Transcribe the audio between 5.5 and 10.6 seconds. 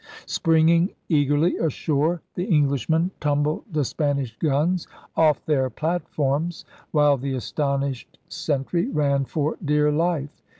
platforms while the astonished sentry ran for dear life.